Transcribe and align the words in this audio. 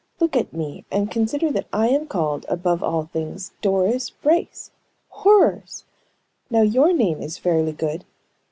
Look 0.19 0.35
at 0.35 0.51
me, 0.51 0.83
and 0.91 1.11
consider 1.11 1.51
that 1.51 1.67
I 1.71 1.89
am 1.89 2.07
called, 2.07 2.47
above 2.49 2.81
all 2.81 3.03
things, 3.13 3.51
Doris 3.61 4.09
Brace! 4.09 4.71
Horrors! 5.09 5.83
Now, 6.49 6.63
your 6.63 6.91
name 6.91 7.21
is 7.21 7.37
fairly 7.37 7.73
good. 7.73 8.03